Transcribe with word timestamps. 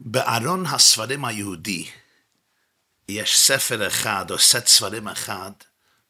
בארון 0.00 0.66
הספרים 0.66 1.24
היהודי 1.24 1.90
יש 3.08 3.38
ספר 3.38 3.86
אחד 3.86 4.30
או 4.30 4.38
סט 4.38 4.66
ספרים 4.66 5.08
אחד 5.08 5.52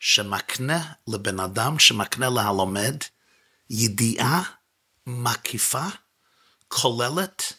שמקנה 0.01 0.93
לבן 1.09 1.41
אדם, 1.41 1.79
שמקנה 1.79 2.30
להלומד, 2.30 2.96
ידיעה 3.71 4.43
מקיפה, 5.07 5.85
כוללת, 6.69 7.53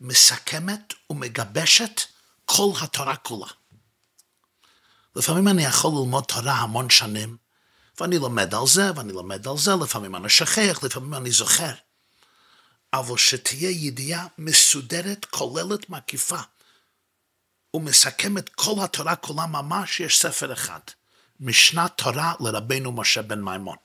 מסכמת 0.00 0.94
ומגבשת 1.10 2.00
כל 2.44 2.70
התורה 2.80 3.16
כולה. 3.16 3.46
לפעמים 5.16 5.48
אני 5.48 5.64
יכול 5.64 5.90
ללמוד 5.90 6.24
תורה 6.24 6.52
המון 6.52 6.90
שנים, 6.90 7.36
ואני 8.00 8.18
לומד 8.18 8.54
על 8.54 8.66
זה, 8.66 8.90
ואני 8.96 9.12
לומד 9.12 9.48
על 9.48 9.58
זה, 9.58 9.70
לפעמים 9.82 10.16
אני 10.16 10.28
שכח, 10.28 10.82
לפעמים 10.82 11.14
אני 11.14 11.30
זוכר. 11.30 11.72
אבל 12.94 13.16
שתהיה 13.16 13.70
ידיעה 13.70 14.26
מסודרת, 14.38 15.24
כוללת, 15.24 15.90
מקיפה, 15.90 16.38
ומסכמת 17.74 18.48
כל 18.48 18.84
התורה 18.84 19.16
כולה 19.16 19.46
ממש, 19.46 20.00
יש 20.00 20.18
ספר 20.18 20.52
אחד. 20.52 20.80
משנת 21.40 21.92
תורה 21.96 22.34
לרבנו 22.40 22.92
משה 22.92 23.22
בן 23.22 23.40
מימון. 23.40 23.76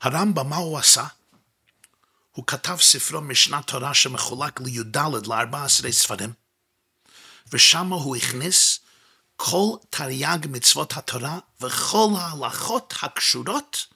הרמב"ם, 0.00 0.48
מה 0.48 0.56
הוא 0.56 0.78
עשה? 0.78 1.06
הוא 2.32 2.46
כתב 2.46 2.76
ספרו 2.80 3.20
משנת 3.20 3.66
תורה 3.66 3.94
שמחולק 3.94 4.60
לי"ד 4.60 4.96
ל-14 4.96 5.90
ספרים, 5.90 6.32
ושם 7.52 7.86
הוא 7.86 8.16
הכניס 8.16 8.80
כל 9.36 9.76
תרי"ג 9.90 10.46
מצוות 10.48 10.96
התורה 10.96 11.38
וכל 11.60 12.08
ההלכות 12.18 12.94
הקשורות 13.02 13.86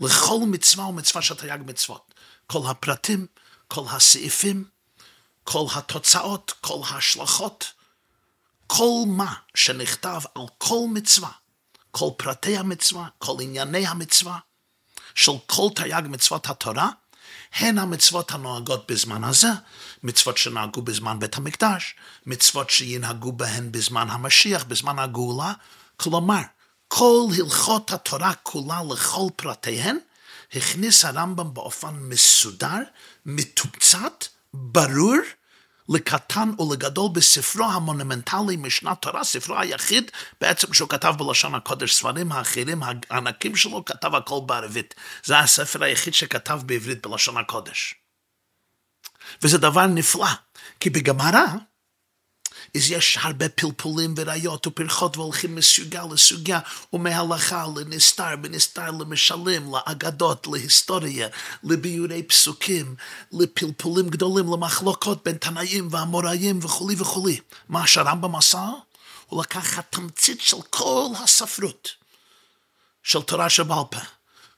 לכל 0.00 0.38
מצווה 0.46 0.84
ומצווה 0.84 1.22
של 1.22 1.34
תרי"ג 1.34 1.58
מצוות. 1.66 2.14
כל 2.46 2.60
הפרטים, 2.66 3.26
כל 3.68 3.82
הסעיפים, 3.90 4.64
כל 5.44 5.66
התוצאות, 5.74 6.52
כל 6.60 6.80
ההשלכות, 6.88 7.72
כל 8.66 9.04
מה 9.06 9.34
שנכתב 9.54 10.20
על 10.34 10.42
כל 10.58 10.80
מצווה, 10.92 11.30
כל 11.90 12.10
פרטי 12.16 12.56
המצווה, 12.56 13.08
כל 13.18 13.36
ענייני 13.40 13.86
המצווה, 13.86 14.38
של 15.14 15.32
כל 15.46 15.68
תרי"ג 15.74 16.02
מצוות 16.08 16.46
התורה, 16.46 16.90
הן 17.54 17.78
המצוות 17.78 18.30
הנוהגות 18.30 18.90
בזמן 18.90 19.24
הזה, 19.24 19.48
מצוות 20.02 20.38
שנהגו 20.38 20.82
בזמן 20.82 21.18
בית 21.18 21.36
המקדש, 21.36 21.94
מצוות 22.26 22.70
שינהגו 22.70 23.32
בהן 23.32 23.72
בזמן 23.72 24.10
המשיח, 24.10 24.64
בזמן 24.64 24.98
הגאולה, 24.98 25.52
כלומר, 25.96 26.40
כל 26.88 27.26
הלכות 27.38 27.92
התורה 27.92 28.34
כולה 28.34 28.80
לכל 28.90 29.26
פרטיהן, 29.36 29.98
הכניס 30.54 31.04
הרמב"ם 31.04 31.54
באופן 31.54 31.94
מסודר, 31.94 32.78
מתומצת, 33.26 34.24
ברור, 34.54 35.16
לקטן 35.88 36.50
ולגדול 36.58 37.10
בספרו 37.12 37.64
המונומנטלי 37.64 38.56
משנת 38.56 39.02
תורה, 39.02 39.24
ספרו 39.24 39.58
היחיד 39.58 40.10
בעצם 40.40 40.72
שהוא 40.72 40.88
כתב 40.88 41.14
בלשון 41.18 41.54
הקודש, 41.54 41.94
ספרים 41.94 42.32
האחרים 42.32 42.82
הענקים 43.10 43.56
שלו 43.56 43.84
כתב 43.84 44.14
הכל 44.14 44.40
בערבית. 44.46 44.94
זה 45.24 45.38
הספר 45.38 45.84
היחיד 45.84 46.14
שכתב 46.14 46.60
בעברית 46.66 47.06
בלשון 47.06 47.36
הקודש. 47.36 47.94
וזה 49.42 49.58
דבר 49.58 49.86
נפלא, 49.86 50.28
כי 50.80 50.90
בגמרא 50.90 51.44
אז 52.76 52.90
יש 52.90 53.18
הרבה 53.20 53.48
פלפולים 53.48 54.14
וראיות 54.16 54.66
ופרחות 54.66 55.16
והולכים 55.16 55.54
מסוגיה 55.54 56.04
לסוגיה 56.12 56.60
ומהלכה 56.92 57.66
לנסתר, 57.76 58.36
בנסתר 58.36 58.90
למשלים, 58.90 59.72
לאגדות, 59.74 60.46
להיסטוריה, 60.46 61.28
לביורי 61.64 62.22
פסוקים, 62.22 62.94
לפלפולים 63.32 64.08
גדולים, 64.08 64.52
למחלוקות 64.52 65.24
בין 65.24 65.36
תנאים 65.36 65.88
ואמוראים 65.90 66.58
וכולי 66.62 66.94
וכולי. 66.98 67.40
מה 67.68 67.86
שהרמב"ם 67.86 68.36
עשה? 68.36 68.68
הוא 69.26 69.42
לקח 69.42 69.78
התמצית 69.78 70.40
של 70.40 70.62
כל 70.70 71.06
הספרות 71.24 71.88
של 73.02 73.22
תורה 73.22 73.50
שבעל 73.50 73.84
פה. 73.90 74.15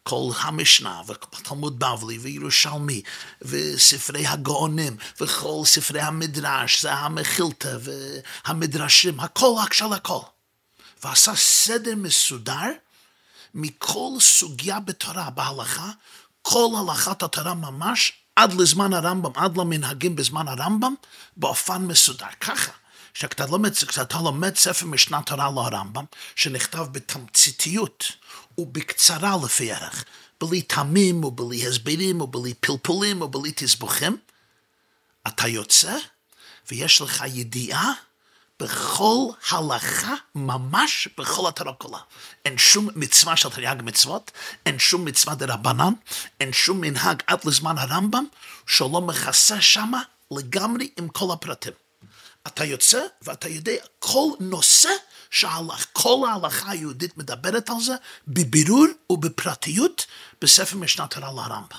כל 0.09 0.31
המשנה 0.41 1.03
ותלמוד 1.07 1.79
בבלי 1.79 2.19
וירושלמי 2.19 3.03
וספרי 3.43 4.27
הגאונים 4.27 4.97
וכל 5.21 5.63
ספרי 5.65 6.01
המדרש, 6.01 6.83
זה 6.83 6.93
המחילתא 6.93 7.77
והמדרשים, 7.81 9.21
הכל 9.21 9.55
הקשה 9.63 9.87
הכל. 9.87 10.21
ועשה 11.05 11.37
סדר 11.37 11.95
מסודר 11.97 12.71
מכל 13.55 14.11
סוגיה 14.21 14.81
בתורה, 14.81 15.31
בהלכה, 15.31 15.91
כל 16.43 16.69
הלכת 16.79 17.23
התורה 17.23 17.55
ממש, 17.55 18.13
עד 18.37 18.53
לזמן 18.53 18.93
הרמב"ם, 18.93 19.33
עד 19.35 19.57
למנהגים 19.57 20.17
בזמן 20.17 20.49
הרמב"ם, 20.49 20.95
באופן 21.37 21.83
מסודר. 21.83 22.27
ככה, 22.41 22.73
כשאתה 23.15 23.47
לומד, 23.47 23.73
לומד 24.15 24.57
ספר 24.57 24.87
משנת 24.87 25.27
תורה 25.27 25.51
לרמב"ם, 25.51 26.05
שנכתב 26.37 26.87
בתמציתיות, 26.93 28.05
ובקצרה 28.59 29.37
לפי 29.45 29.73
ערך, 29.73 30.05
בלי 30.41 30.63
תמים 30.63 31.25
ובלי 31.25 31.67
הסברים 31.67 32.21
ובלי 32.21 32.55
פלפולים 32.55 33.23
ובלי 33.23 33.53
תסבוכים, 33.53 34.17
אתה 35.27 35.49
יוצא 35.49 35.97
ויש 36.71 37.01
לך 37.01 37.25
ידיעה 37.27 37.93
בכל 38.61 39.27
הלכה, 39.51 40.15
ממש 40.35 41.09
בכל 41.19 41.49
התורה 41.49 41.73
כולה. 41.73 41.99
אין 42.45 42.59
שום 42.59 42.89
מצווה 42.95 43.37
של 43.37 43.49
תרי"ג 43.49 43.77
מצוות, 43.83 44.31
אין 44.67 44.79
שום 44.79 45.05
מצווה 45.05 45.35
דרבנן, 45.35 45.93
אין 46.41 46.53
שום 46.53 46.81
מנהג 46.81 47.23
עד 47.27 47.45
לזמן 47.45 47.79
הרמב"ם, 47.79 48.25
שלא 48.67 49.01
מכסה 49.01 49.61
שמה 49.61 50.03
לגמרי 50.31 50.91
עם 50.97 51.09
כל 51.09 51.33
הפרטים. 51.33 51.73
אתה 52.47 52.65
יוצא 52.65 53.01
ואתה 53.23 53.49
יודע 53.49 53.73
כל 53.99 54.29
נושא 54.41 54.91
שכל 55.31 56.27
ההלכה 56.29 56.71
היהודית 56.71 57.19
מדברת 57.19 57.71
על 57.71 57.81
זה 57.81 57.95
בבירור 58.29 58.87
ובפרטיות 59.11 60.07
בספר 60.43 60.77
משנת 60.77 61.15
תורה 61.15 61.33
לרמב"ם. 61.33 61.79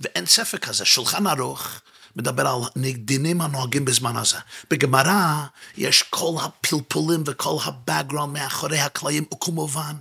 ואין 0.00 0.26
ספר 0.26 0.58
כזה, 0.58 0.84
שולחן 0.84 1.26
ערוך 1.26 1.80
מדבר 2.16 2.46
על 2.46 2.82
דינים 2.94 3.40
הנוהגים 3.40 3.84
בזמן 3.84 4.16
הזה. 4.16 4.38
בגמרא 4.70 5.44
יש 5.76 6.02
כל 6.02 6.34
הפלפולים 6.42 7.22
וכל 7.26 7.56
הבאגראונד 7.64 8.32
מאחורי 8.32 8.78
הקלעים, 8.80 9.24
וכמובן, 9.34 9.94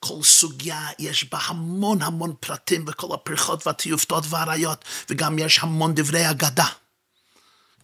כל 0.00 0.22
סוגיה 0.22 0.88
יש 0.98 1.24
בה 1.32 1.38
המון 1.46 2.02
המון 2.02 2.34
פרטים 2.40 2.84
וכל 2.88 3.14
הפריחות 3.14 3.66
והתיופתות 3.66 4.24
והראיות, 4.28 4.84
וגם 5.10 5.38
יש 5.38 5.58
המון 5.58 5.94
דברי 5.94 6.30
אגדה. 6.30 6.66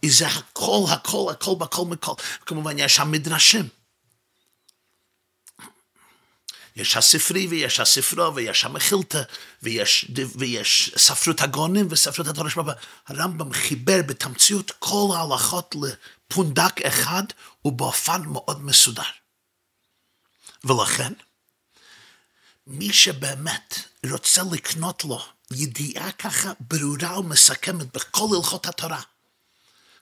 זה 0.09 0.27
הכל, 0.27 0.83
הכל, 0.89 1.27
הכל, 1.31 1.55
בכל 1.57 1.85
מכל. 1.85 2.13
כמובן, 2.45 2.79
יש 2.79 2.99
המדרשים. 2.99 3.67
יש 6.75 6.97
הספרי 6.97 7.47
ויש 7.47 7.79
הספרו 7.79 8.35
ויש 8.35 8.65
המחילתא 8.65 9.21
ויש, 9.63 10.05
ויש 10.35 10.91
ספרות 10.97 11.41
הגונים 11.41 11.87
וספרות 11.89 12.27
התורה 12.27 12.49
שבא. 12.49 12.73
הרמב"ם 13.07 13.53
חיבר 13.53 14.01
בתמציות 14.07 14.71
כל 14.79 15.07
ההלכות 15.15 15.75
לפונדק 15.81 16.81
אחד 16.81 17.23
ובאופן 17.65 18.21
מאוד 18.21 18.61
מסודר. 18.61 19.03
ולכן, 20.63 21.13
מי 22.67 22.93
שבאמת 22.93 23.79
רוצה 24.11 24.41
לקנות 24.51 25.05
לו 25.05 25.25
ידיעה 25.51 26.11
ככה 26.11 26.51
ברורה 26.59 27.19
ומסכמת 27.19 27.93
בכל 27.93 28.27
הלכות 28.35 28.65
התורה, 28.65 29.01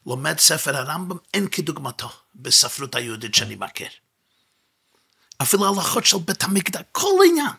לומד 0.06 0.40
ספר 0.40 0.78
הרמב"ם, 0.78 1.18
אין 1.34 1.48
כדוגמתו 1.48 2.10
בספרות 2.36 2.96
היהודית 2.96 3.36
שאני 3.36 3.56
מכיר. 3.56 3.90
אפילו 5.42 5.68
הלכות 5.68 6.06
של 6.06 6.18
בית 6.18 6.44
המקדש, 6.44 6.82
כל 6.92 7.20
עניין. 7.30 7.50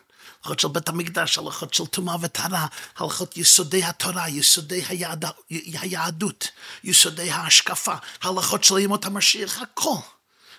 הלכות 0.43 0.59
של 0.59 0.67
בית 0.67 0.89
המקדש, 0.89 1.37
הלכות 1.37 1.73
של 1.73 1.85
טומאה 1.85 2.15
וטהרה, 2.21 2.67
הלכות 2.97 3.37
יסודי 3.37 3.83
התורה, 3.83 4.29
יסודי 4.29 4.83
היהד... 4.89 5.25
היהדות, 5.49 6.47
יסודי 6.83 7.31
ההשקפה, 7.31 7.93
הלכות 8.21 8.63
של 8.63 8.79
ימות 8.79 9.05
המשיח, 9.05 9.61
הכל. 9.61 9.95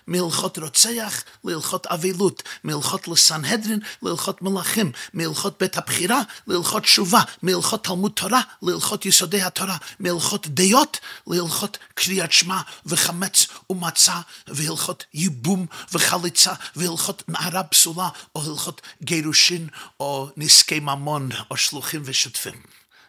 מהלכות 0.07 0.57
רוצח 0.57 1.23
להלכות 1.43 1.87
אבילות, 1.87 2.43
מהלכות 2.63 3.07
לסנהדרין 3.07 3.79
להלכות 4.01 4.41
מלכים, 4.41 4.91
מהלכות 5.13 5.59
בית 5.59 5.77
הבחירה 5.77 6.21
להלכות 6.47 6.83
תשובה, 6.83 7.21
מהלכות 7.41 7.83
תלמוד 7.83 8.11
תורה 8.11 8.41
להלכות 8.61 9.05
יסודי 9.05 9.41
התורה, 9.41 9.77
מהלכות 9.99 10.47
דיות 10.47 10.99
להלכות 11.27 11.77
קריאת 11.93 12.31
שמע 12.31 12.61
וחמץ 12.85 13.47
ומצה, 13.69 14.19
והלכות 14.47 15.03
ייבום 15.13 15.65
וחליצה, 15.93 16.53
והלכות 16.75 17.23
נערה 17.27 17.63
פסולה, 17.63 18.09
או 18.35 18.43
הלכות 18.43 18.81
גירושין, 19.03 19.67
או 19.99 20.29
נזקי 20.37 20.79
ממון, 20.79 21.29
או 21.51 21.57
שלוחים 21.57 22.01
ושותפים, 22.05 22.61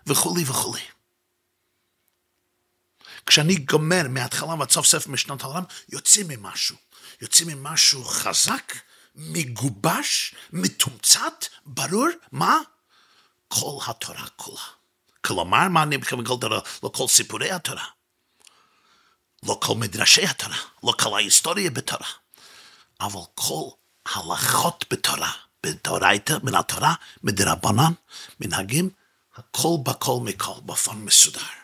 וכולי 0.06 0.44
וכולי. 0.46 0.94
כשאני 3.26 3.55
גומר 3.55 4.03
מההתחלה 4.09 4.55
ועד 4.55 4.71
סוף 4.71 4.87
ספר 4.87 5.11
משנות 5.11 5.43
העולם, 5.43 5.62
יוצאים 5.88 6.29
ממשהו. 6.29 6.76
יוצאים 7.21 7.49
ממשהו 7.49 8.05
חזק, 8.05 8.73
מגובש, 9.15 10.35
מתומצת, 10.53 11.44
ברור, 11.67 12.09
מה? 12.32 12.59
כל 13.49 13.79
התורה 13.87 14.26
כולה. 14.37 14.61
כלומר, 15.21 15.69
מה 15.69 15.82
אני 15.82 15.97
מתכוון 15.97 16.26
כל 16.26 16.35
תורה? 16.41 16.61
לא 16.82 16.88
כל 16.88 17.09
סיפורי 17.09 17.50
התורה. 17.50 17.85
לא 19.43 19.59
כל 19.62 19.75
מדרשי 19.75 20.27
התורה. 20.27 20.56
לא 20.82 20.93
כל 20.99 21.17
ההיסטוריה 21.17 21.70
בתורה. 21.70 22.09
אבל 23.00 23.20
כל 23.35 23.69
הלכות 24.06 24.85
בתורה. 24.91 25.32
בתורייתא, 25.67 26.37
מן 26.43 26.55
התורה, 26.55 26.94
מדרבנן, 27.23 27.93
מנהגים, 28.41 28.91
הכל 29.37 29.77
בכל 29.82 30.20
מכל, 30.25 30.61
באופן 30.62 30.97
מסודר. 30.97 31.64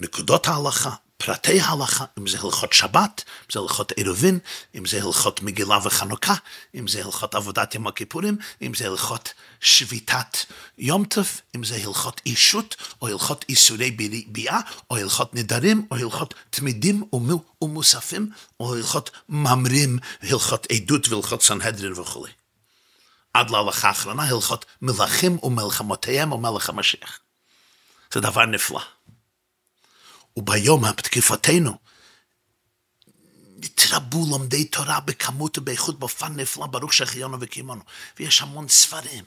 נקודות 0.00 0.48
ההלכה, 0.48 0.90
פרטי 1.16 1.60
ההלכה, 1.60 2.04
אם 2.18 2.26
זה 2.26 2.38
הלכות 2.40 2.72
שבת, 2.72 3.24
אם 3.26 3.46
זה 3.52 3.60
הלכות 3.60 3.92
עירובין, 3.92 4.38
אם 4.74 4.86
זה 4.86 5.02
הלכות 5.02 5.42
מגילה 5.42 5.78
וחנוכה, 5.84 6.34
אם 6.74 6.88
זה 6.88 7.04
הלכות 7.04 7.34
עבודת 7.34 7.74
יום 7.74 7.86
הכיפורים, 7.86 8.36
אם 8.62 8.74
זה 8.74 8.86
הלכות 8.86 9.32
שביתת 9.60 10.38
יום 10.78 11.04
טוב, 11.04 11.40
אם 11.56 11.64
זה 11.64 11.76
הלכות 11.84 12.20
אישות, 12.26 12.76
או 13.02 13.08
הלכות 13.08 13.44
איסורי 13.48 13.90
ביאה, 14.26 14.60
או 14.90 14.96
הלכות 14.96 15.34
נדרים, 15.34 15.86
או 15.90 15.96
הלכות 15.96 16.34
תמידים 16.50 17.02
ומוספים, 17.62 18.30
או 18.60 18.74
הלכות 18.74 19.10
ממרים, 19.28 19.98
הלכות 20.22 20.66
עדות 20.72 21.08
והלכות 21.08 21.42
סנהדרין 21.42 21.92
וכו'. 21.92 22.26
עד 23.34 23.50
להלכה 23.50 23.88
האחרונה, 23.88 24.28
הלכות 24.28 24.64
מלכים 24.82 25.38
ומלחמותיהם 25.42 26.32
ומלך 26.32 26.68
המשיח. 26.68 27.18
זה 28.14 28.20
דבר 28.20 28.46
נפלא. 28.46 28.80
וביום 30.36 30.84
התקיפתנו 30.84 31.78
נתרבו 33.64 34.26
לומדי 34.30 34.64
תורה 34.64 35.00
בכמות 35.00 35.58
ובאיכות 35.58 35.98
באופן 35.98 36.40
נפלא, 36.40 36.66
ברוך 36.66 36.92
שהחיינו 36.92 37.36
וקימונו. 37.40 37.82
ויש 38.18 38.42
המון 38.42 38.68
ספרים, 38.68 39.24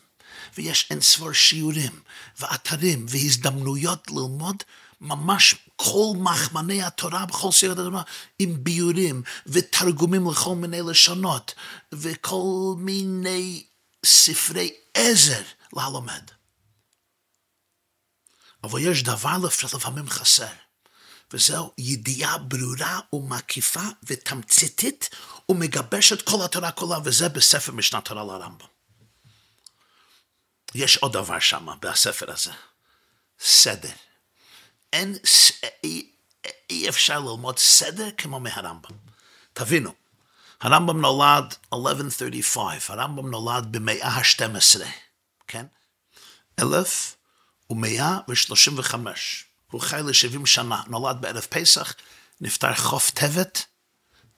ויש 0.58 0.88
אין 0.90 1.02
ספור 1.02 1.34
שיעורים, 1.34 2.02
ואתרים, 2.40 3.06
והזדמנויות 3.10 4.08
ללמוד 4.12 4.64
ממש 5.02 5.56
כל 5.76 6.14
מחמני 6.18 6.84
התורה 6.84 7.26
בכל 7.26 7.52
סרט 7.52 7.78
התורה, 7.78 8.02
עם 8.40 8.64
ביורים 8.64 9.22
ותרגומים 9.46 10.30
לכל 10.32 10.56
מיני 10.56 10.82
לשונות, 10.82 11.54
וכל 11.92 12.76
מיני 12.78 13.64
ספרי 14.06 14.74
עזר 14.94 15.42
ללומד. 15.74 16.24
אבל 18.64 18.80
יש 18.80 19.04
דבר 19.04 19.38
לפעמים 19.74 20.10
חסר. 20.10 20.63
וזהו 21.34 21.74
ידיעה 21.78 22.38
ברורה 22.38 23.00
ומקיפה 23.14 23.84
ותמציתית 24.04 25.10
ומגבשת 25.50 26.22
כל 26.22 26.46
התורה 26.46 26.72
כולה, 26.72 26.98
וזה 27.04 27.30
בספר 27.30 27.72
משנת 27.72 28.06
תורה 28.06 28.24
לרמב"ם. 28.24 28.66
יש 30.76 30.98
עוד 30.98 31.14
דבר 31.14 31.40
שם, 31.40 31.68
בספר 31.80 32.32
הזה, 32.32 32.52
סדר. 33.40 33.92
אין, 34.94 35.16
אי, 35.84 36.10
אי 36.70 36.90
אפשר 36.90 37.20
ללמוד 37.20 37.60
סדר 37.60 38.10
כמו 38.18 38.40
מהרמב"ם. 38.40 38.96
תבינו, 39.54 39.94
הרמב"ם 40.62 41.02
נולד 41.02 41.56
1135, 41.74 42.90
הרמב"ם 42.90 43.32
נולד 43.32 43.72
במאה 43.72 44.08
ה-12, 44.08 44.82
כן? 45.48 45.66
1135. 46.60 49.53
הוא 49.74 49.82
חי 49.82 50.02
ל-70 50.06 50.46
שנה, 50.46 50.84
נולד 50.88 51.22
בערב 51.22 51.48
פסח, 51.50 51.94
נפטר 52.42 52.76
חוף 52.76 53.12
טבת, 53.12 53.66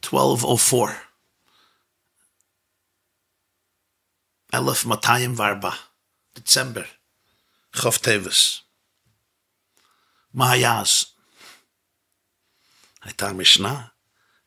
1204. 0.04 0.94
1204, 4.54 5.72
דצמבר, 6.36 6.84
חוף 7.76 7.98
טבס. 7.98 8.60
מה 10.34 10.52
היה 10.52 10.82
אז? 10.82 11.06
הייתה 13.02 13.30
המשנה, 13.30 13.88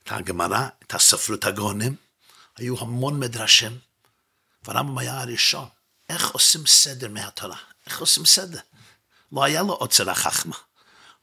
הייתה 0.01 0.17
הגמרא, 0.17 0.69
הייתה 0.81 0.99
ספרות 0.99 1.45
הגאונים, 1.45 1.97
היו 2.57 2.81
המון 2.81 3.21
מדרשים, 3.21 3.79
והרמב"ם 4.63 4.99
היה 4.99 5.21
הראשון. 5.21 5.69
איך 6.09 6.31
עושים 6.31 6.67
סדר 6.67 7.09
מהתורה? 7.09 7.59
איך 7.87 8.01
עושים 8.01 8.27
סדר? 8.27 8.61
לא 9.33 9.45
היה 9.45 9.63
לו 9.63 9.73
עוצר 9.73 10.11
החכמה. 10.11 10.57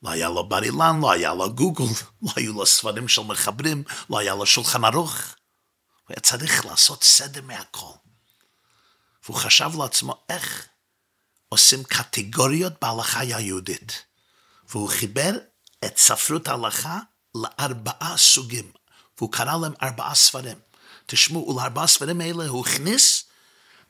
לא 0.06 0.10
היה 0.10 0.30
לו 0.30 0.50
בר 0.50 0.64
אילן, 0.64 1.00
לא 1.02 1.12
היה 1.12 1.34
לו 1.34 1.54
גוגל, 1.54 1.84
לא 2.22 2.32
היו 2.36 2.54
לו 2.54 2.66
ספרים 2.66 3.08
של 3.08 3.22
מחברים, 3.22 3.84
לא 4.10 4.20
היה 4.20 4.36
לו 4.36 4.46
שולחן 4.46 4.86
ערוך. 4.86 5.14
הוא 5.14 6.10
היה 6.10 6.20
צריך 6.20 6.66
לעשות 6.66 7.04
סדר 7.04 7.42
מהכל. 7.42 7.94
והוא 9.24 9.38
חשב 9.38 9.70
לעצמו 9.78 10.26
איך 10.30 10.68
עושים 11.50 11.84
קטגוריות 11.84 12.74
בהלכה 12.82 13.20
היהודית. 13.20 14.04
והוא 14.70 14.90
חיבר 14.90 15.32
את 15.86 15.98
ספרות 15.98 16.48
ההלכה 16.48 17.00
לארבעה 17.36 18.18
סוגים, 18.18 18.72
והוא 19.18 19.32
קרא 19.32 19.58
להם 19.58 19.74
ארבעה 19.82 20.16
ספרים. 20.16 20.60
תשמעו, 21.06 21.50
ולארבעה 21.50 21.88
ספרים 21.88 22.22
האלה 22.22 22.48
הוא 22.48 22.66
הכניס 22.68 23.24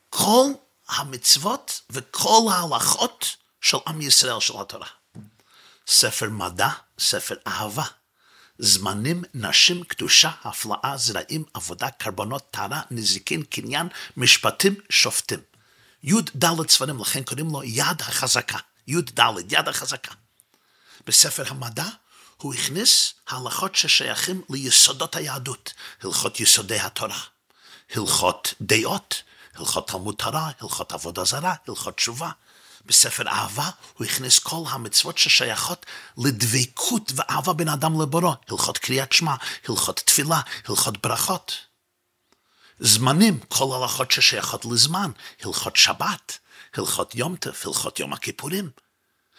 כל 0.10 0.46
המצוות 0.88 1.82
וכל 1.90 2.42
ההלכות 2.52 3.36
של 3.62 3.78
עם 3.88 4.02
ישראל 4.02 4.40
של 4.40 4.54
התורה. 4.62 4.88
ספר 5.88 6.30
מדע, 6.30 6.70
ספר 7.00 7.36
אהבה. 7.48 7.84
זמנים, 8.60 9.24
נשים, 9.34 9.84
קדושה, 9.84 10.32
הפלאה, 10.44 10.98
זרעים, 10.98 11.44
עבודה, 11.54 11.90
קרבנות, 11.90 12.48
טהרה, 12.52 12.82
נזיקין, 12.92 13.44
קניין, 13.44 13.88
משפטים, 14.18 14.76
שופטים. 14.90 15.40
י"ד 16.04 16.70
ספרים, 16.70 17.00
לכן 17.02 17.24
קוראים 17.24 17.50
לו 17.50 17.64
יד 17.64 18.02
החזקה. 18.02 18.58
י"ד, 18.88 19.20
יד 19.50 19.68
החזקה. 19.68 20.12
בספר 21.08 21.44
המדע 21.48 21.86
הוא 22.38 22.54
הכניס 22.54 23.14
הלכות 23.28 23.76
ששייכים 23.76 24.42
ליסודות 24.50 25.16
היהדות, 25.16 25.74
הלכות 26.04 26.40
יסודי 26.40 26.80
התורה, 26.80 27.20
הלכות 27.96 28.54
דעות, 28.62 29.24
הלכות 29.56 29.88
תלמוד 29.88 30.16
תורה, 30.16 30.52
הלכות 30.62 30.92
עבודה 30.92 31.24
זרה, 31.24 31.54
הלכות 31.68 31.96
תשובה, 31.96 32.30
בספר 32.86 33.28
אהבה 33.28 33.70
הוא 33.94 34.08
הכניס 34.08 34.40
כל 34.40 34.64
המצוות 34.70 35.18
ששייכות 35.18 35.86
לדבקות 36.18 37.12
ואהבה 37.16 37.54
בין 37.54 37.70
אדם 37.70 38.02
לבורו, 38.02 38.36
הלכות 38.50 38.78
קריאת 38.78 39.12
שמע, 39.12 39.36
הלכות 39.68 40.00
תפילה, 40.00 40.42
הלכות 40.68 41.02
ברכות. 41.02 41.58
זמנים, 42.80 43.40
כל 43.48 43.82
הלכות 43.82 44.12
ששייכות 44.12 44.66
לזמן, 44.66 45.12
הלכות 45.42 45.76
שבת, 45.76 46.40
הלכות 46.74 47.16
יום 47.16 47.36
טף, 47.36 47.66
הלכות 47.66 48.00
יום 48.00 48.14
הכיפורים, 48.14 48.70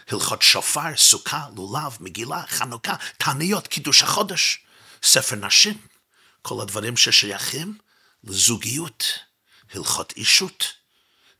הלכות 0.08 0.42
שופר, 0.42 0.96
סוכה, 0.96 1.46
לולב, 1.56 1.96
מגילה, 2.00 2.42
חנוכה, 2.46 2.94
תעניות, 3.18 3.66
קידוש 3.66 4.02
החודש, 4.02 4.64
ספר 5.02 5.36
נשים, 5.36 5.78
כל 6.42 6.62
הדברים 6.62 6.96
ששייכים 6.96 7.78
לזוגיות, 8.24 9.04
הלכות 9.74 10.12
אישות. 10.16 10.85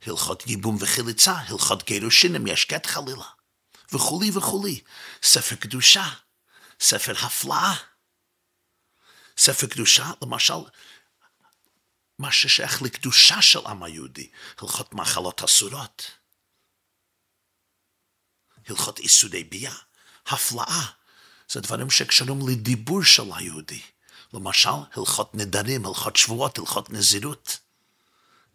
הלכות 0.03 0.47
ייבום 0.47 0.77
וחיליצה, 0.81 1.33
הלכות 1.33 1.83
גירושין 1.83 2.37
אם 2.37 2.47
יש 2.47 2.67
גט 2.69 2.87
חלילה, 2.87 3.25
וכולי 3.93 4.31
וכולי. 4.35 4.81
ספר 5.23 5.57
קדושה, 5.57 6.09
ספר 6.81 7.13
הפלאה. 7.27 7.75
ספר 9.39 9.67
קדושה, 9.67 10.11
למשל, 10.23 10.55
מה 12.19 12.33
ששייך 12.33 12.83
לקדושה 12.83 13.43
של 13.43 13.67
עם 13.67 13.83
היהודי, 13.83 14.31
הלכות 14.59 14.95
מחלות 14.95 15.43
אסורות, 15.43 16.11
הלכות 18.69 18.99
איסודי 18.99 19.45
ביאה, 19.45 19.75
הפלאה, 20.27 20.87
זה 21.49 21.61
דברים 21.61 21.91
שקשורים 21.91 22.49
לדיבור 22.49 23.05
של 23.05 23.23
היהודי. 23.35 23.83
למשל, 24.33 24.71
הלכות 24.93 25.35
נדרים, 25.35 25.87
הלכות 25.87 26.17
שבועות, 26.17 26.59
הלכות 26.59 26.91
נזירות. 26.91 27.59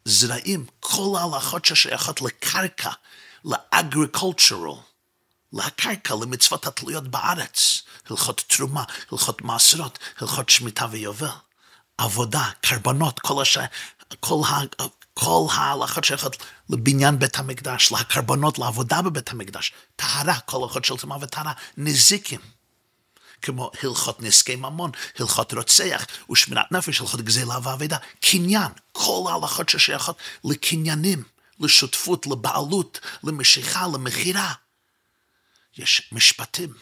זרעים, 0.05 0.65
כל 0.79 1.17
ההלכות 1.19 1.65
ששייכות 1.65 2.21
לקרקע, 2.21 2.91
לאגריקולטורל, 3.45 4.79
לקרקע, 5.53 6.15
למצוות 6.21 6.67
התלויות 6.67 7.07
בארץ, 7.07 7.83
הלכות 8.09 8.43
תרומה, 8.47 8.83
הלכות 9.11 9.41
מעשרות, 9.41 9.99
הלכות 10.19 10.49
שמיטה 10.49 10.85
ויובל, 10.91 11.27
עבודה, 11.97 12.49
קרבנות, 12.61 13.19
כל, 13.19 13.41
הש... 13.41 13.57
כל, 14.19 14.41
ה... 14.47 14.83
כל 15.13 15.47
ההלכות 15.51 16.03
שייכות 16.03 16.37
לבניין 16.69 17.19
בית 17.19 17.39
המקדש, 17.39 17.91
לקרבנות, 17.91 18.59
לעבודה 18.59 19.01
בבית 19.01 19.31
המקדש, 19.31 19.73
טהרה, 19.95 20.39
כל 20.39 20.57
ההלכות 20.61 20.85
של 20.85 20.97
טומאה 20.97 21.17
וטהרה, 21.21 21.53
נזיקים. 21.77 22.39
כמו 23.41 23.71
הלכות 23.83 24.21
נזקי 24.21 24.55
ממון, 24.55 24.91
הלכות 25.19 25.53
רוצח 25.53 26.05
ושמירת 26.31 26.71
נפש, 26.71 27.01
הלכות 27.01 27.21
גזילה 27.21 27.59
ואבידה, 27.63 27.97
קניין, 28.19 28.71
כל 28.91 29.25
ההלכות 29.29 29.69
ששייכות 29.69 30.17
לקניינים, 30.43 31.23
לשותפות, 31.59 32.27
לבעלות, 32.27 32.99
למשיכה, 33.23 33.87
למכירה. 33.93 34.53
יש 35.77 36.09
משפטים, 36.11 36.73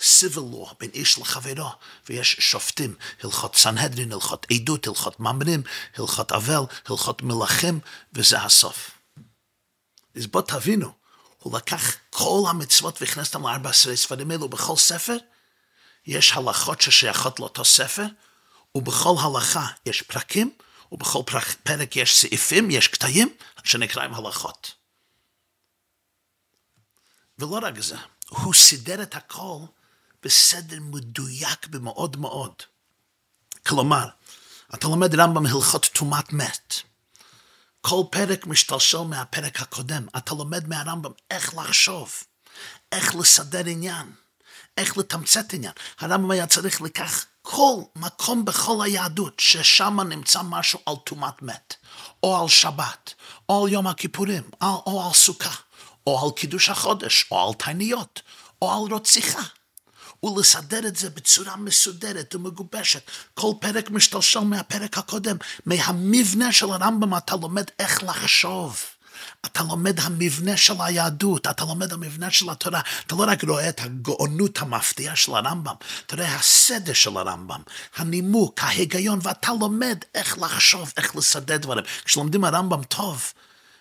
civil 0.00 0.54
law 0.54 0.74
בין 0.80 0.90
איש 0.94 1.18
לחברו, 1.18 1.70
ויש 2.08 2.36
שופטים, 2.40 2.94
הלכות 3.22 3.56
סנהדרין, 3.56 4.12
הלכות 4.12 4.46
עדות, 4.50 4.86
הלכות 4.86 5.20
ממרים, 5.20 5.62
הלכות 5.96 6.32
אבל, 6.32 6.62
הלכות 6.86 7.22
מלכים, 7.22 7.80
וזה 8.12 8.40
הסוף. 8.40 8.90
אז 10.16 10.26
בואו 10.26 10.44
תבינו, 10.44 10.92
הוא 11.44 11.56
לקח 11.56 11.96
כל 12.10 12.42
המצוות 12.48 13.00
והכנס 13.00 13.34
אותם 13.34 13.46
לארבע 13.46 13.70
עשרה 13.70 13.96
ספרים 13.96 14.30
האלו, 14.30 14.44
ובכל 14.44 14.76
ספר 14.76 15.16
יש 16.06 16.32
הלכות 16.32 16.80
ששייכות 16.80 17.40
לאותו 17.40 17.64
ספר, 17.64 18.06
ובכל 18.74 19.14
הלכה 19.20 19.66
יש 19.86 20.02
פרקים, 20.02 20.50
ובכל 20.92 21.22
פרק 21.62 21.96
יש 21.96 22.16
סעיפים, 22.20 22.70
יש 22.70 22.88
קטעים, 22.88 23.34
שנקראים 23.64 24.14
הלכות. 24.14 24.74
ולא 27.38 27.58
רק 27.62 27.80
זה, 27.80 27.96
הוא 28.28 28.54
סידר 28.54 29.02
את 29.02 29.14
הכל 29.14 29.58
בסדר 30.22 30.76
מדויק 30.80 31.66
במאוד 31.66 32.16
מאוד. 32.16 32.54
כלומר, 33.66 34.08
אתה 34.74 34.86
לומד 34.86 35.14
רמב"ם 35.14 35.46
הלכות 35.46 35.86
טומאת 35.86 36.32
מת. 36.32 36.74
כל 37.86 38.02
פרק 38.10 38.46
משתלשל 38.46 39.00
מהפרק 39.00 39.60
הקודם. 39.62 40.06
אתה 40.16 40.34
לומד 40.34 40.68
מהרמב"ם 40.68 41.10
איך 41.30 41.54
לחשוב, 41.54 42.12
איך 42.92 43.14
לסדר 43.14 43.66
עניין, 43.66 44.12
איך 44.76 44.98
לתמצת 44.98 45.54
עניין. 45.54 45.72
הרמב"ם 46.00 46.30
היה 46.30 46.46
צריך 46.46 46.82
לקח 46.82 47.24
כל 47.42 47.74
מקום 47.96 48.44
בכל 48.44 48.84
היהדות 48.84 49.40
ששם 49.40 50.00
נמצא 50.00 50.42
משהו 50.42 50.78
על 50.86 50.94
טומאת 51.04 51.42
מת, 51.42 51.74
או 52.22 52.42
על 52.42 52.48
שבת, 52.48 53.14
או 53.48 53.64
על 53.64 53.72
יום 53.72 53.86
הכיפורים, 53.86 54.42
או 54.62 55.02
על 55.06 55.14
סוכה, 55.14 55.54
או 56.06 56.24
על 56.24 56.30
קידוש 56.36 56.68
החודש, 56.68 57.24
או 57.30 57.48
על 57.48 57.54
תעניות, 57.54 58.22
או 58.62 58.72
על 58.72 58.92
רוציחה. 58.92 59.42
ולסדר 60.22 60.86
את 60.86 60.96
זה 60.96 61.10
בצורה 61.10 61.56
מסודרת 61.56 62.34
ומגובשת. 62.34 63.10
כל 63.34 63.52
פרק 63.60 63.90
משתלשל 63.90 64.40
מהפרק 64.40 64.98
הקודם. 64.98 65.36
מהמבנה 65.66 66.52
של 66.52 66.70
הרמב"ם 66.70 67.16
אתה 67.16 67.36
לומד 67.36 67.64
איך 67.78 68.02
לחשוב. 68.02 68.76
אתה 69.46 69.62
לומד 69.62 70.00
המבנה 70.00 70.56
של 70.56 70.74
היהדות, 70.78 71.46
אתה 71.46 71.64
לומד 71.64 71.92
המבנה 71.92 72.30
של 72.30 72.50
התורה, 72.50 72.80
אתה 73.06 73.14
לא 73.14 73.24
רק 73.28 73.44
רואה 73.44 73.68
את 73.68 73.80
הגאונות 73.80 74.58
המפתיעה 74.62 75.16
של 75.16 75.34
הרמב"ם, 75.34 75.74
אתה 76.06 76.16
רואה 76.16 76.34
הסדר 76.34 76.92
של 76.92 77.16
הרמב"ם, 77.16 77.60
הנימוק, 77.96 78.60
ההיגיון, 78.62 79.18
ואתה 79.22 79.52
לומד 79.60 79.98
איך 80.14 80.38
לחשוב, 80.38 80.92
איך 80.96 81.16
לסדר 81.16 81.56
דברים. 81.56 81.84
כשלומדים 82.04 82.44
הרמב"ם 82.44 82.82
טוב, 82.82 83.32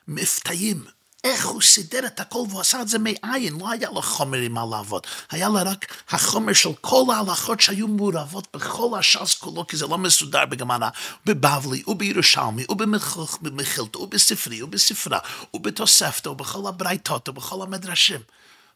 מפתעים, 0.07 0.85
איך 1.23 1.45
הוא 1.45 1.61
סידר 1.61 2.05
את 2.05 2.19
הכל 2.19 2.39
והוא 2.49 2.61
עשה 2.61 2.81
את 2.81 2.87
זה 2.87 2.99
מאין, 2.99 3.59
לא 3.59 3.71
היה 3.71 3.89
לו 3.89 4.01
חומר 4.01 4.37
עם 4.37 4.51
מה 4.51 4.65
לעבוד, 4.71 5.07
היה 5.31 5.49
לו 5.49 5.59
רק 5.65 6.03
החומר 6.09 6.53
של 6.53 6.69
כל 6.81 7.03
ההלכות 7.13 7.61
שהיו 7.61 7.87
מעורבות 7.87 8.47
בכל 8.53 8.99
הש"ס 8.99 9.33
כולו, 9.33 9.67
כי 9.67 9.77
זה 9.77 9.87
לא 9.87 9.97
מסודר 9.97 10.45
בגמרא, 10.45 10.89
בבבלי 11.25 11.83
ובירושלמי 11.87 12.65
ובמחילתא 12.69 13.97
ובספרי 13.97 14.63
ובספרה 14.63 15.19
ובתוספתא 15.53 16.29
ובכל 16.29 16.67
הברייתות 16.67 17.29
ובכל 17.29 17.61
המדרשים. 17.61 18.19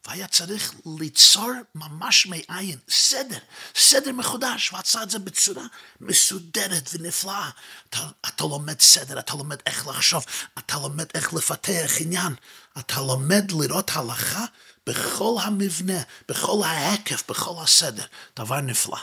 והיה 0.06 0.27
צריך 0.27 0.74
ליצור 1.00 1.51
ממש 1.75 2.25
מאין 2.25 2.80
סדר, 2.89 3.38
סדר 3.75 4.12
מחודש, 4.12 4.74
ועשה 4.74 5.04
את 5.04 5.10
זה 5.10 5.20
בצורה 5.20 5.63
מסודרת 6.01 6.89
ונפלאה. 6.94 7.50
אתה, 7.89 8.08
אתה 8.27 8.44
לומד 8.44 8.82
סדר, 8.82 9.20
אתה 9.20 9.34
לומד 9.34 9.58
איך 9.66 9.88
לחשוב, 9.88 10.25
אתה 10.58 10.75
לומד 10.75 11.06
איך 11.13 11.34
לפתח 11.34 11.92
עניין, 12.00 12.36
אתה 12.80 13.01
לומד 13.01 13.51
לראות 13.51 13.92
הלכה 13.94 14.46
בכל 14.88 15.38
המבנה, 15.44 16.01
בכל 16.30 16.62
ההיקף, 16.66 17.24
בכל 17.30 17.63
הסדר. 17.63 18.06
דבר 18.36 18.62
נפלא. 18.62 18.98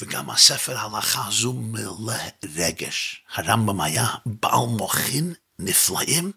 וגם 0.00 0.30
הספר 0.30 0.76
ההלכה 0.78 1.26
הזו 1.26 1.52
מלא 1.52 2.14
רגש. 2.56 3.24
הרמב"ם 3.34 3.80
היה 3.80 4.06
בעל 4.26 4.66
מוחין 4.68 5.34
נפלאים, 5.58 6.32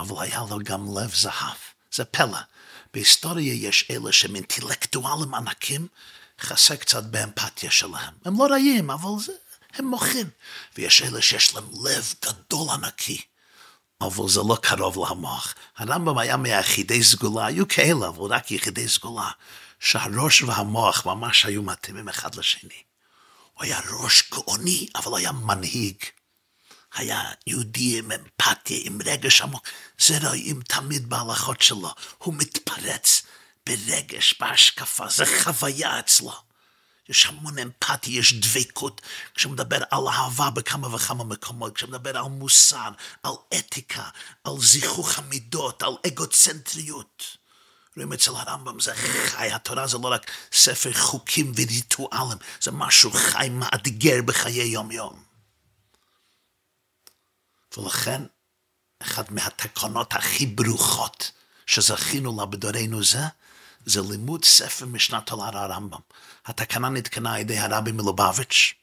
אבל 0.00 0.22
היה 0.22 0.42
לו 0.50 0.58
גם 0.64 0.98
לב 0.98 1.14
זהב. 1.14 1.56
זה 1.92 2.04
פלא. 2.04 2.38
בהיסטוריה 2.94 3.54
יש 3.54 3.86
אלה 3.90 4.12
שהם 4.12 4.36
אינטלקטואלים 4.36 5.34
ענקים, 5.34 5.86
חסר 6.40 6.76
קצת 6.76 7.04
באמפתיה 7.04 7.70
שלהם. 7.70 8.14
הם 8.24 8.38
לא 8.38 8.46
רעים, 8.50 8.90
אבל 8.90 9.22
זה, 9.24 9.32
הם 9.74 9.84
מוחים. 9.84 10.30
ויש 10.76 11.02
אלה 11.02 11.22
שיש 11.22 11.54
להם 11.54 11.64
לב 11.84 12.14
גדול 12.24 12.70
ענקי, 12.70 13.20
אבל 14.00 14.28
זה 14.28 14.40
לא 14.40 14.56
קרוב 14.62 15.10
למוח. 15.10 15.54
הרמב"ם 15.76 16.18
היה 16.18 16.36
מיחידי 16.36 17.04
סגולה, 17.04 17.46
היו 17.46 17.68
כאלה, 17.68 18.08
אבל 18.08 18.34
רק 18.34 18.50
יחידי 18.50 18.88
סגולה, 18.88 19.30
שהראש 19.80 20.42
והמוח 20.42 21.06
ממש 21.06 21.44
היו 21.44 21.62
מתאימים 21.62 22.08
אחד 22.08 22.34
לשני. 22.34 22.82
הוא 23.54 23.64
היה 23.64 23.80
ראש 23.90 24.30
גאוני, 24.32 24.88
אבל 24.94 25.18
היה 25.18 25.32
מנהיג. 25.32 25.96
היה 26.94 27.22
יהודי 27.46 27.98
עם 27.98 28.12
אמפתיה, 28.12 28.78
עם 28.84 28.98
רגש 29.04 29.40
עמוק. 29.40 29.68
זה 29.98 30.28
רואים 30.28 30.62
תמיד 30.62 31.10
בהלכות 31.10 31.62
שלו. 31.62 31.94
הוא 32.18 32.34
מתפרץ 32.34 33.22
ברגש, 33.66 34.34
בהשקפה, 34.40 35.08
זה 35.08 35.24
חוויה 35.42 35.98
אצלו. 35.98 36.32
יש 37.08 37.26
המון 37.26 37.58
אמפתיה, 37.58 38.18
יש 38.18 38.32
דבקות. 38.32 39.00
כשהוא 39.34 39.52
מדבר 39.52 39.78
על 39.90 40.08
אהבה 40.08 40.50
בכמה 40.50 40.94
וכמה 40.94 41.24
מקומות, 41.24 41.74
כשהוא 41.74 41.90
מדבר 41.90 42.18
על 42.18 42.24
מוסר, 42.24 42.90
על 43.22 43.32
אתיקה, 43.58 44.08
על 44.44 44.52
זיכוך 44.60 45.18
המידות, 45.18 45.82
על 45.82 45.92
אגוצנטריות. 46.06 47.36
רואים 47.96 48.12
אצל 48.12 48.30
הרמב"ם 48.30 48.80
זה 48.80 48.94
חי, 48.94 49.52
התורה 49.52 49.86
זה 49.86 49.98
לא 49.98 50.08
רק 50.08 50.30
ספר 50.52 50.92
חוקים 50.92 51.52
וריטואלים, 51.56 52.38
זה 52.60 52.70
משהו 52.70 53.10
חי, 53.10 53.48
מאתגר 53.50 54.22
בחיי 54.24 54.62
יום-יום. 54.62 55.29
ולכן, 57.78 58.22
אחת 59.02 59.30
מהתקנות 59.30 60.12
הכי 60.12 60.46
ברוכות 60.46 61.30
שזכינו 61.66 62.36
לה 62.38 62.46
בדורנו 62.46 63.04
זה, 63.04 63.22
זה 63.86 64.00
לימוד 64.10 64.44
ספר 64.44 64.86
משנת 64.86 65.26
תולר 65.26 65.58
הרמב"ם. 65.58 66.00
התקנה 66.46 66.88
נתקנה 66.88 67.34
על 67.34 67.40
ידי 67.40 67.58
הרבי 67.58 67.92
מלובביץ'. 67.92 68.74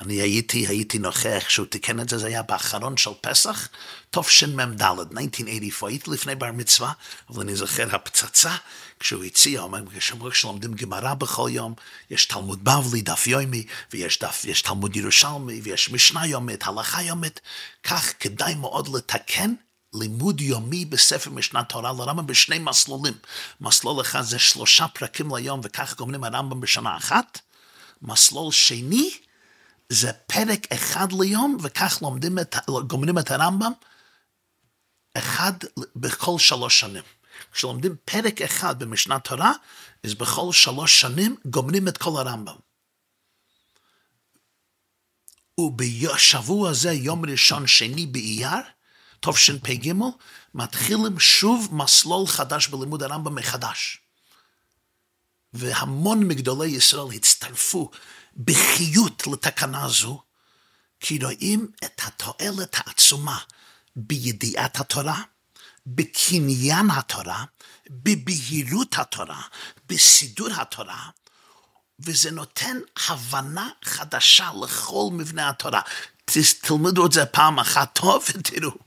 אני 0.00 0.14
הייתי, 0.14 0.66
הייתי 0.66 0.98
נוכח 0.98 1.44
כשהוא 1.46 1.66
תיקן 1.66 2.00
את 2.00 2.08
זה, 2.08 2.18
זה 2.18 2.26
היה 2.26 2.42
באחרון 2.42 2.96
של 2.96 3.10
פסח, 3.20 3.68
תשמ"ד, 4.10 4.82
1984, 4.82 5.88
הייתי 5.88 6.10
לפני 6.10 6.34
בר 6.34 6.52
מצווה, 6.52 6.92
אבל 7.30 7.42
אני 7.42 7.56
זוכר 7.56 7.94
הפצצה, 7.94 8.56
כשהוא 9.00 9.24
הציע, 9.24 9.60
אומר, 9.60 9.82
כשאמרו 9.96 10.32
שלומדים 10.32 10.74
גמרא 10.74 11.14
בכל 11.14 11.48
יום, 11.52 11.74
יש 12.10 12.26
תלמוד 12.26 12.64
בבלי, 12.64 13.02
דף 13.02 13.26
יומי, 13.26 13.66
ויש 13.92 14.18
דף, 14.18 14.44
יש 14.44 14.62
תלמוד 14.62 14.96
ירושלמי, 14.96 15.60
ויש 15.62 15.90
משנה 15.90 16.26
יומית, 16.26 16.66
הלכה 16.66 17.02
יומית, 17.02 17.40
כך 17.82 18.12
כדאי 18.20 18.54
מאוד 18.54 18.96
לתקן 18.96 19.54
לימוד 19.94 20.40
יומי 20.40 20.84
בספר 20.84 21.30
משנת 21.30 21.68
תורה 21.68 21.92
לרמב"ם 21.92 22.26
בשני 22.26 22.58
מסלולים. 22.58 23.14
מסלול 23.60 24.00
אחד 24.00 24.22
זה 24.22 24.38
שלושה 24.38 24.88
פרקים 24.88 25.36
ליום, 25.36 25.60
וכך 25.64 25.94
גומרים 25.96 26.24
הרמב"ם 26.24 26.60
בשנה 26.60 26.96
אחת. 26.96 27.40
מסלול 28.02 28.52
שני, 28.52 29.10
זה 29.94 30.12
פרק 30.12 30.72
אחד 30.72 31.12
ליום, 31.12 31.56
וכך 31.62 31.98
לומדים 32.02 32.38
את, 32.38 32.56
גומרים 32.86 33.18
את 33.18 33.30
הרמב"ם 33.30 33.72
אחד 35.14 35.52
בכל 35.96 36.38
שלוש 36.38 36.80
שנים. 36.80 37.02
כשלומדים 37.52 37.96
פרק 38.04 38.42
אחד 38.42 38.78
במשנת 38.78 39.24
תורה, 39.24 39.52
אז 40.04 40.14
בכל 40.14 40.52
שלוש 40.52 41.00
שנים 41.00 41.36
גומרים 41.44 41.88
את 41.88 41.98
כל 41.98 42.10
הרמב"ם. 42.10 42.56
ובשבוע 45.58 46.72
זה, 46.72 46.92
יום 46.92 47.24
ראשון 47.24 47.66
שני 47.66 48.06
באייר, 48.06 48.62
תשפ"ג, 49.20 49.92
מתחילים 50.54 51.20
שוב 51.20 51.68
מסלול 51.72 52.26
חדש 52.26 52.68
בלימוד 52.68 53.02
הרמב"ם 53.02 53.34
מחדש. 53.34 53.98
והמון 55.52 56.28
מגדולי 56.28 56.68
ישראל 56.68 57.16
הצטרפו 57.16 57.90
בחיות 58.36 59.26
לתקנה 59.26 59.88
זו, 59.88 60.22
כי 61.00 61.18
רואים 61.22 61.70
את 61.84 62.00
התועלת 62.04 62.76
העצומה 62.78 63.38
בידיעת 63.96 64.80
התורה, 64.80 65.22
בקניין 65.86 66.90
התורה, 66.90 67.44
בבהירות 67.90 68.98
התורה, 68.98 69.42
בסידור 69.88 70.48
התורה, 70.56 71.08
וזה 72.00 72.30
נותן 72.30 72.76
הבנה 73.08 73.68
חדשה 73.84 74.50
לכל 74.62 75.08
מבנה 75.12 75.48
התורה. 75.48 75.80
תלמדו 76.60 77.06
את 77.06 77.12
זה 77.12 77.26
פעם 77.26 77.58
אחת 77.58 77.98
טוב 78.00 78.24
ותראו. 78.34 78.83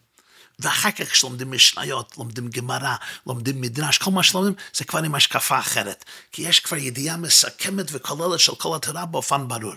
ואחר 0.59 0.91
כך 0.91 1.11
כשלומדים 1.11 1.51
משניות, 1.51 2.17
לומדים 2.17 2.49
גמרא, 2.49 2.95
לומדים 3.27 3.61
מדרש, 3.61 3.97
כל 3.97 4.11
מה 4.11 4.23
שלומדים 4.23 4.53
זה 4.73 4.85
כבר 4.85 4.99
עם 4.99 5.15
השקפה 5.15 5.59
אחרת. 5.59 6.05
כי 6.31 6.41
יש 6.41 6.59
כבר 6.59 6.77
ידיעה 6.77 7.17
מסכמת 7.17 7.85
וכוללת 7.91 8.39
של 8.39 8.55
כל 8.55 8.75
התורה 8.75 9.05
באופן 9.05 9.47
ברור. 9.47 9.75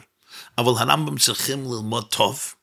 אבל 0.58 0.72
הרמב"ם 0.78 1.18
צריכים 1.18 1.64
ללמוד 1.64 2.08
טוב. 2.08 2.54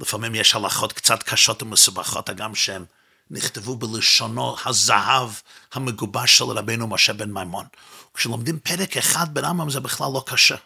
לפעמים 0.00 0.34
יש 0.34 0.54
הלכות 0.54 0.92
קצת 0.92 1.22
קשות 1.22 1.62
ומסובכות, 1.62 2.28
הגם 2.28 2.54
שהן 2.54 2.84
נכתבו 3.30 3.76
בלשונו 3.76 4.56
הזהב 4.64 5.30
המגובש 5.72 6.38
של 6.38 6.44
רבנו 6.44 6.86
משה 6.86 7.12
בן 7.12 7.32
מימון. 7.32 7.66
כשלומדים 8.14 8.58
פרק 8.58 8.96
אחד 8.96 9.34
ברמב"ם 9.34 9.70
זה 9.70 9.80
בכלל 9.80 10.08
לא 10.14 10.24
קשה. 10.26 10.56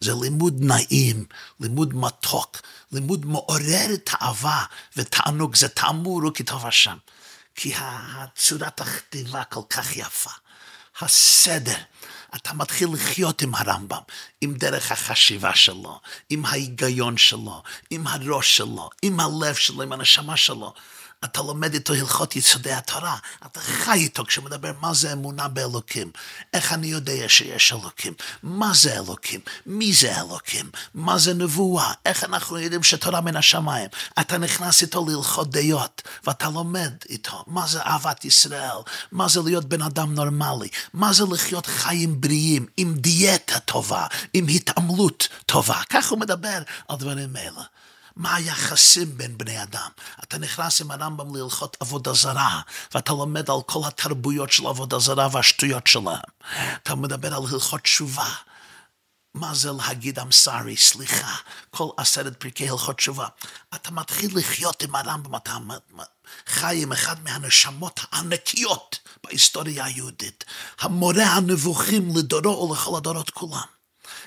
זה 0.00 0.12
לימוד 0.22 0.56
נעים, 0.60 1.24
לימוד 1.60 1.94
מתוק, 1.94 2.60
לימוד 2.92 3.26
מעורר 3.26 3.96
תאווה 4.04 4.64
ותענוג, 4.96 5.56
זה 5.56 5.68
תאמור 5.68 6.28
וכתוב 6.28 6.66
השם. 6.66 6.96
כי 7.54 7.74
צורת 8.36 8.80
הכתיבה 8.80 9.44
כל 9.44 9.62
כך 9.70 9.96
יפה. 9.96 10.30
הסדר. 11.00 11.76
אתה 12.34 12.54
מתחיל 12.54 12.88
לחיות 12.92 13.42
עם 13.42 13.54
הרמב"ם, 13.54 14.00
עם 14.40 14.54
דרך 14.54 14.92
החשיבה 14.92 15.54
שלו, 15.54 16.00
עם 16.30 16.44
ההיגיון 16.44 17.16
שלו, 17.16 17.62
עם 17.90 18.06
הראש 18.06 18.56
שלו, 18.56 18.90
עם 19.02 19.20
הלב 19.20 19.54
שלו, 19.54 19.82
עם 19.82 19.92
הנשמה 19.92 20.36
שלו. 20.36 20.74
אתה 21.24 21.42
לומד 21.42 21.74
איתו 21.74 21.94
הלכות 21.94 22.36
יסודי 22.36 22.72
התורה, 22.72 23.16
אתה 23.46 23.60
חי 23.60 23.98
איתו 23.98 24.24
כשמדבר 24.24 24.72
מה 24.80 24.94
זה 24.94 25.12
אמונה 25.12 25.48
באלוקים, 25.48 26.10
איך 26.54 26.72
אני 26.72 26.86
יודע 26.86 27.28
שיש 27.28 27.72
אלוקים, 27.72 28.12
מה 28.42 28.70
זה 28.74 28.96
אלוקים, 28.96 29.40
מי 29.66 29.92
זה 29.92 30.20
אלוקים, 30.20 30.70
מה 30.94 31.18
זה 31.18 31.34
נבואה, 31.34 31.92
איך 32.06 32.24
אנחנו 32.24 32.58
יודעים 32.58 32.82
שתורה 32.82 33.20
מן 33.20 33.36
השמיים. 33.36 33.88
אתה 34.20 34.38
נכנס 34.38 34.82
איתו 34.82 35.06
להלכות 35.08 35.50
דעות, 35.50 36.02
ואתה 36.24 36.48
לומד 36.48 36.92
איתו. 37.08 37.44
מה 37.46 37.66
זה 37.66 37.82
אהבת 37.82 38.24
ישראל, 38.24 38.78
מה 39.12 39.28
זה 39.28 39.40
להיות 39.40 39.64
בן 39.64 39.82
אדם 39.82 40.14
נורמלי, 40.14 40.68
מה 40.92 41.12
זה 41.12 41.24
לחיות 41.30 41.66
חיים 41.66 42.20
בריאים, 42.20 42.66
עם 42.76 42.94
דיאטה 42.94 43.58
טובה, 43.58 44.06
עם 44.34 44.46
התעמלות 44.48 45.28
טובה. 45.46 45.80
כך 45.90 46.10
הוא 46.10 46.18
מדבר 46.18 46.58
על 46.88 46.96
דברים 46.96 47.36
אלה. 47.36 47.62
מה 48.20 48.34
היחסים 48.34 49.18
בין 49.18 49.38
בני 49.38 49.62
אדם. 49.62 49.90
אתה 50.22 50.38
נכנס 50.38 50.80
עם 50.80 50.90
הרמב"ם 50.90 51.36
להלכות 51.36 51.76
עבודה 51.80 52.12
זרה, 52.12 52.60
ואתה 52.94 53.12
לומד 53.12 53.50
על 53.50 53.56
כל 53.66 53.80
התרבויות 53.86 54.52
של 54.52 54.66
עבודה 54.66 54.98
זרה 54.98 55.28
והשטויות 55.32 55.86
שלהם. 55.86 56.20
אתה 56.82 56.94
מדבר 56.94 57.34
על 57.34 57.42
הלכות 57.52 57.80
תשובה. 57.80 58.28
מה 59.34 59.54
זה 59.54 59.70
להגיד 59.72 60.18
אמסרי, 60.18 60.76
סליחה, 60.76 61.36
כל 61.70 61.88
עשרת 61.96 62.36
פרקי 62.36 62.68
הלכות 62.68 62.96
תשובה. 62.96 63.28
אתה 63.74 63.90
מתחיל 63.90 64.38
לחיות 64.38 64.82
עם 64.82 64.94
הרמב"ם, 64.94 65.36
אתה 65.36 65.56
חי 66.46 66.82
עם 66.82 66.92
אחד 66.92 67.24
מהנשמות 67.24 68.00
הענקיות 68.12 68.98
בהיסטוריה 69.24 69.84
היהודית, 69.84 70.44
המורה 70.80 71.24
הנבוכים 71.24 72.16
לדורו 72.16 72.70
ולכל 72.70 72.96
הדורות 72.96 73.30
כולם. 73.30 73.79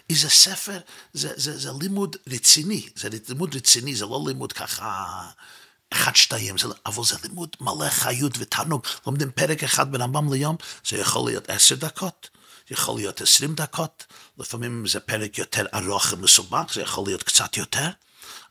איזה 0.09 0.29
ספר, 0.29 0.79
זה, 1.13 1.29
זה, 1.35 1.57
זה 1.57 1.71
לימוד 1.81 2.15
רציני, 2.29 2.89
זה 2.95 3.09
לימוד 3.29 3.55
רציני, 3.55 3.95
זה 3.95 4.05
לא 4.05 4.23
לימוד 4.27 4.53
ככה 4.53 5.05
אחד 5.93 6.15
שתיים, 6.15 6.57
זה, 6.57 6.67
אבל 6.85 7.03
זה 7.03 7.15
לימוד 7.23 7.49
מלא 7.61 7.89
חיות 7.89 8.31
ותענוג. 8.37 8.81
לומדים 9.07 9.31
פרק 9.31 9.63
אחד 9.63 9.91
ברמב"ם 9.91 10.33
ליום, 10.33 10.55
זה 10.87 10.97
יכול 10.97 11.29
להיות 11.29 11.49
עשר 11.49 11.75
דקות, 11.75 12.29
יכול 12.71 12.95
להיות 12.95 13.21
עשרים 13.21 13.55
דקות, 13.55 14.05
לפעמים 14.37 14.87
זה 14.87 14.99
פרק 14.99 15.37
יותר 15.37 15.65
ארוך 15.73 16.05
ומסובך, 16.11 16.73
זה 16.73 16.81
יכול 16.81 17.05
להיות 17.07 17.23
קצת 17.23 17.57
יותר, 17.57 17.89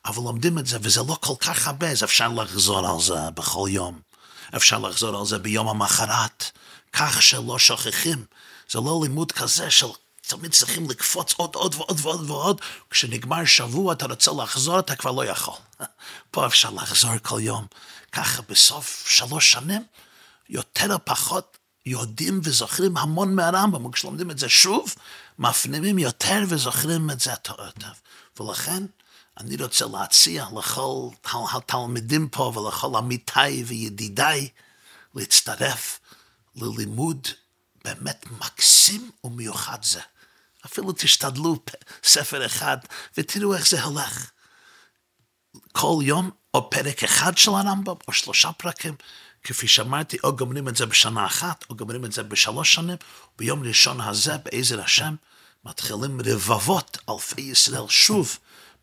אבל 0.05 0.23
לומדים 0.23 0.59
את 0.59 0.67
זה, 0.67 0.79
וזה 0.83 1.01
לא 1.01 1.17
כל 1.21 1.35
כך 1.41 1.67
הרבה, 1.67 1.91
אז 1.91 2.05
אפשר 2.05 2.29
לחזור 2.29 2.89
על 2.89 3.01
זה 3.01 3.31
בכל 3.35 3.69
יום. 3.71 4.01
אפשר 4.57 4.79
לחזור 4.79 5.21
על 5.21 5.27
זה 5.27 5.39
ביום 5.39 5.69
המחרת, 5.69 6.51
כך 6.93 7.23
שלא 7.23 7.59
שוכחים. 7.59 8.25
זה 8.71 8.79
לא 8.79 9.01
לימוד 9.03 9.33
כזה 9.33 9.71
של 9.71 9.87
תמיד 10.27 10.53
צריכים 10.53 10.91
לקפוץ 10.91 11.33
עוד, 11.37 11.55
עוד 11.55 11.75
ועוד 11.75 11.99
ועוד 12.01 12.31
ועוד. 12.31 12.61
כשנגמר 12.91 13.45
שבוע 13.45 13.93
אתה 13.93 14.07
רוצה 14.07 14.31
לחזור, 14.43 14.79
אתה 14.79 14.97
כבר 14.97 15.11
לא 15.11 15.25
יכול. 15.25 15.55
פה 16.31 16.47
אפשר 16.47 16.71
לחזור 16.71 17.11
כל 17.23 17.41
יום. 17.41 17.67
ככה 18.13 18.43
בסוף 18.49 19.05
שלוש 19.09 19.53
שנים, 19.53 19.83
יותר 20.49 20.93
או 20.93 21.05
פחות 21.05 21.59
יודעים 21.87 22.41
וזוכרים 22.45 22.97
המון 22.97 23.35
מהרמב"ם, 23.35 23.87
וכשלומדים 23.87 24.31
את 24.31 24.39
זה 24.39 24.49
שוב, 24.49 24.95
מפנימים 25.39 25.99
יותר 25.99 26.43
וזוכרים 26.49 27.11
את 27.11 27.21
זה 27.21 27.31
יותר. 27.31 27.93
ולכן, 28.41 28.83
אני 29.41 29.57
רוצה 29.57 29.87
להציע 29.93 30.47
לכל 30.59 31.09
התלמידים 31.53 32.29
פה 32.29 32.53
ולכל 32.57 32.97
עמיתיי 32.97 33.65
וידידיי 33.65 34.49
להצטרף 35.15 36.01
ללימוד 36.57 37.29
באמת 37.85 38.25
מקסים 38.31 39.11
ומיוחד 39.25 39.79
זה. 39.83 40.01
אפילו 40.67 40.93
תשתדלו 40.93 41.57
ספר 42.05 42.47
אחד 42.47 42.77
ותראו 43.17 43.55
איך 43.55 43.69
זה 43.69 43.83
הולך. 43.83 44.31
כל 45.73 45.99
יום 46.03 46.31
או 46.55 46.71
פרק 46.71 47.05
אחד 47.05 47.39
של 47.39 47.51
הרמב"ם 47.51 47.95
או 48.09 48.13
שלושה 48.13 48.53
פרקים. 48.53 48.95
כפי 49.45 49.69
שאמרתי, 49.69 50.17
או 50.25 50.37
גומרים 50.37 50.69
את 50.69 50.77
זה 50.77 50.87
בשנה 50.87 51.27
אחת, 51.27 51.65
או 51.71 51.77
גומרים 51.77 52.05
את 52.05 52.13
זה 52.13 52.23
בשלוש 52.23 52.73
שנים. 52.73 52.97
ביום 53.39 53.63
ראשון 53.63 54.01
הזה, 54.01 54.37
בעזר 54.39 54.81
השם, 54.81 55.15
מתחילים 55.65 56.21
רבבות 56.25 56.99
אלפי 57.09 57.41
ישראל 57.41 57.89
שוב 57.89 58.39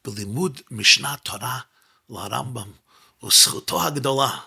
בלימוד 0.05 0.61
משנת 0.71 1.19
תורה 1.23 1.59
לרמב"ם. 2.09 2.71
וזכותו 3.23 3.83
הגדולה, 3.83 4.37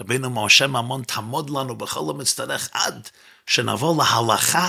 רבינו 0.00 0.30
משה 0.30 0.66
ממון 0.66 1.02
תעמוד 1.02 1.50
לנו 1.50 1.76
בכל 1.76 2.10
המצטרך 2.10 2.68
עד 2.72 3.08
שנבוא 3.46 4.04
להלכה 4.04 4.68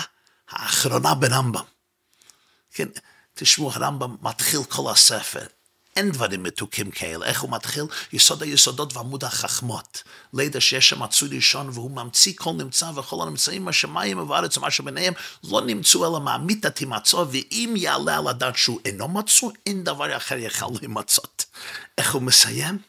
האחרונה 0.49 1.15
ברמב"ם. 1.15 1.63
כן, 2.73 2.88
תשמעו, 3.33 3.71
הרמב"ם 3.71 4.15
מתחיל 4.21 4.63
כל 4.63 4.91
הספר. 4.91 5.45
אין 5.95 6.12
דברים 6.12 6.43
מתוקים 6.43 6.91
כאלה. 6.91 7.25
איך 7.25 7.41
הוא 7.41 7.51
מתחיל? 7.51 7.83
יסוד 8.13 8.43
היסודות 8.43 8.95
ועמוד 8.95 9.23
החכמות. 9.23 10.03
לידע 10.33 10.62
שיש 10.62 10.89
שם 10.89 11.03
מצוי 11.03 11.29
ראשון 11.35 11.69
והוא 11.69 11.91
ממציא 11.91 12.33
כל 12.38 12.51
נמצא 12.51 12.91
וכל 12.95 13.15
הנמצאים 13.21 13.67
השמיים 13.67 14.19
ובארץ 14.19 14.57
ומה 14.57 14.71
שביניהם 14.71 15.13
לא 15.43 15.62
נמצאו 15.62 16.05
אלא 16.05 16.19
מעמית 16.19 16.65
את 16.65 16.77
הימצאו 16.77 17.31
ואם 17.31 17.73
יעלה 17.77 18.17
על 18.17 18.27
הדעת 18.27 18.55
שהוא 18.55 18.79
אינו 18.85 19.07
מצוי 19.07 19.53
אין 19.65 19.83
דבר 19.83 20.17
אחר 20.17 20.38
יכל 20.38 20.65
להימצאות. 20.81 21.45
איך 21.97 22.13
הוא 22.13 22.21
מסיים? 22.21 22.88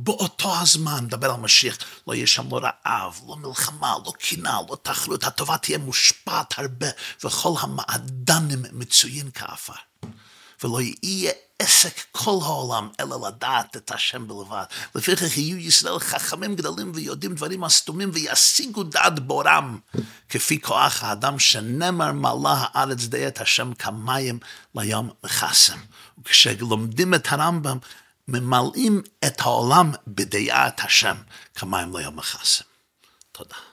באותו 0.00 0.58
הזמן, 0.60 1.04
מדבר 1.04 1.30
על 1.30 1.40
משיח, 1.40 1.78
לא 2.06 2.14
יהיה 2.14 2.26
שם 2.26 2.54
לא 2.54 2.60
רעב, 2.62 3.20
לא 3.28 3.36
מלחמה, 3.36 3.94
לא 4.06 4.12
קינה, 4.18 4.58
לא 4.68 4.76
תחרות, 4.82 5.24
הטובה 5.24 5.58
תהיה 5.58 5.78
מושפעת 5.78 6.58
הרבה, 6.58 6.86
וכל 7.24 7.54
המעדנים 7.60 8.62
מצויים 8.72 9.30
כעפר. 9.34 9.72
ולא 10.64 10.80
יהיה 11.02 11.32
עסק 11.58 12.00
כל 12.12 12.38
העולם, 12.42 12.88
אלא 13.00 13.28
לדעת 13.28 13.76
את 13.76 13.90
השם 13.90 14.28
בלבד. 14.28 14.64
לפיכך 14.94 15.36
יהיו 15.36 15.58
ישראל 15.58 15.98
חכמים 15.98 16.56
גדולים 16.56 16.92
ויודעים 16.94 17.34
דברים 17.34 17.64
הסתומים 17.64 18.10
וישיגו 18.12 18.82
דעת 18.82 19.20
בורם, 19.20 19.78
כפי 20.28 20.60
כוח 20.60 21.02
האדם 21.02 21.38
שנמר 21.38 22.12
מלא 22.12 22.54
הארץ 22.56 23.04
די 23.04 23.28
את 23.28 23.40
השם 23.40 23.74
כמים 23.74 24.38
ליום 24.74 25.10
וחסם. 25.24 25.78
וכשלומדים 26.18 27.14
את 27.14 27.26
הרמב"ם, 27.30 27.78
ממלאים 28.28 29.02
את 29.26 29.40
העולם 29.40 29.92
בדעת 30.06 30.80
השם 30.84 31.16
כמים 31.54 31.96
ליום 31.96 32.18
החסם. 32.18 32.64
תודה. 33.32 33.67